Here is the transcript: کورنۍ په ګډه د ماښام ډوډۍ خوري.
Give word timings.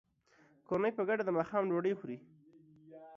کورنۍ 0.67 0.91
په 0.97 1.03
ګډه 1.07 1.23
د 1.25 1.29
ماښام 1.37 1.63
ډوډۍ 1.69 1.93
خوري. 1.99 2.17